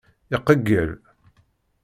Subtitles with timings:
[0.35, 0.89] Iqeyyel.